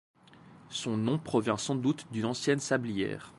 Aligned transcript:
Son 0.71 0.97
nom 0.97 1.19
provient 1.19 1.57
sans 1.57 1.75
doute 1.75 2.07
d'une 2.11 2.25
ancienne 2.25 2.59
sablière. 2.59 3.29